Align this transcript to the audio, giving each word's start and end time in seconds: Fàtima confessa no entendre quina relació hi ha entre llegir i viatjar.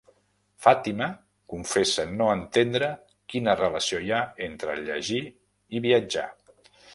Fàtima 0.65 1.09
confessa 1.53 2.05
no 2.13 2.29
entendre 2.37 2.87
quina 3.35 3.55
relació 3.61 4.01
hi 4.07 4.11
ha 4.15 4.23
entre 4.47 4.79
llegir 4.81 5.23
i 5.81 5.85
viatjar. 5.89 6.27